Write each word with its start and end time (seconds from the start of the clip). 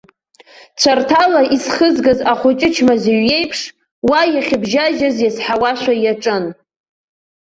Цәарҭала 0.79 1.41
изхызгаз 1.55 2.19
ахәыҷы 2.31 2.69
чмазаҩ 2.75 3.21
иеиԥш, 3.25 3.59
уа 4.09 4.19
иахьыбжьажьыз 4.33 5.17
иазҳауашәа 5.21 5.93
иаҿын. 6.03 6.45